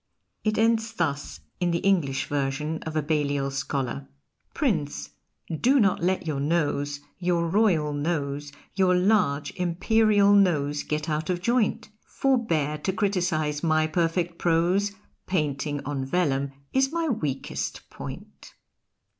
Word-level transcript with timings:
It 0.43 0.57
ends 0.57 0.91
thus 0.93 1.41
in 1.59 1.69
the 1.69 1.77
English 1.85 2.25
version 2.25 2.81
of 2.87 2.95
a 2.95 3.03
Balliol 3.03 3.51
scholar: 3.51 4.07
Prince, 4.55 5.11
do 5.55 5.79
not 5.79 6.01
let 6.01 6.25
your 6.25 6.39
nose, 6.39 7.01
your 7.19 7.47
Royal 7.47 7.93
nose, 7.93 8.51
Your 8.73 8.95
large 8.95 9.51
Imperial 9.57 10.33
nose 10.33 10.81
get 10.81 11.07
out 11.07 11.29
of 11.29 11.39
joint; 11.39 11.89
Forbear 12.03 12.79
to 12.79 12.91
criticise 12.91 13.61
my 13.61 13.85
perfect 13.85 14.39
prose 14.39 14.93
Painting 15.27 15.85
on 15.85 16.03
vellum 16.03 16.51
is 16.73 16.91
my 16.91 17.07
weakest 17.07 17.87
point. 17.91 18.55